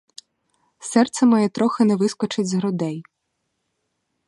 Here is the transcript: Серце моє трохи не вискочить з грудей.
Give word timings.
Серце 0.79 1.25
моє 1.25 1.49
трохи 1.49 1.85
не 1.85 1.95
вискочить 1.95 2.47
з 2.47 2.53
грудей. 2.53 3.03